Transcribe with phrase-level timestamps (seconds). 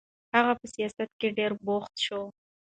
[0.35, 2.21] هغه په سیاست کې ډېر بوخت شو.